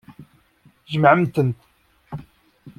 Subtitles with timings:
[0.91, 1.49] Jemɛemt-ten.